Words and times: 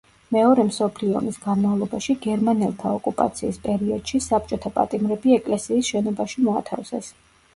მეორე 0.35 0.63
მსოფლიო 0.67 1.11
ომის 1.19 1.35
განმავლობაში, 1.43 2.15
გერმანელთა 2.23 2.93
ოკუპაციის 2.99 3.59
პერიოდში, 3.67 4.23
საბჭოთა 4.29 4.71
პატიმრები 4.79 5.37
ეკლესიის 5.39 5.93
შენობაში 5.93 6.47
მოათავსეს. 6.49 7.13